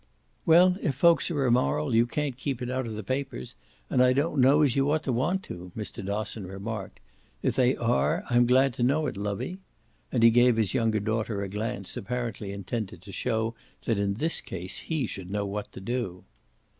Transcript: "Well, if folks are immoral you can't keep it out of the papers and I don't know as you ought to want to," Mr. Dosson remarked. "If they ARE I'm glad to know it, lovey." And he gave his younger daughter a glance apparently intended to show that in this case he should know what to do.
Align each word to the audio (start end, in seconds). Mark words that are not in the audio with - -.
"Well, 0.47 0.77
if 0.81 0.95
folks 0.95 1.29
are 1.29 1.45
immoral 1.45 1.93
you 1.93 2.07
can't 2.07 2.35
keep 2.35 2.59
it 2.59 2.71
out 2.71 2.87
of 2.87 2.95
the 2.95 3.03
papers 3.03 3.55
and 3.87 4.01
I 4.01 4.13
don't 4.13 4.41
know 4.41 4.63
as 4.63 4.75
you 4.75 4.89
ought 4.89 5.03
to 5.03 5.13
want 5.13 5.43
to," 5.43 5.71
Mr. 5.77 6.03
Dosson 6.03 6.47
remarked. 6.47 6.99
"If 7.43 7.55
they 7.55 7.75
ARE 7.75 8.23
I'm 8.27 8.47
glad 8.47 8.73
to 8.73 8.81
know 8.81 9.05
it, 9.05 9.15
lovey." 9.15 9.59
And 10.11 10.23
he 10.23 10.31
gave 10.31 10.55
his 10.57 10.73
younger 10.73 10.99
daughter 10.99 11.43
a 11.43 11.47
glance 11.49 11.95
apparently 11.95 12.51
intended 12.51 13.03
to 13.03 13.11
show 13.11 13.53
that 13.85 13.99
in 13.99 14.15
this 14.15 14.41
case 14.41 14.79
he 14.79 15.05
should 15.05 15.29
know 15.29 15.45
what 15.45 15.71
to 15.73 15.79
do. 15.79 16.23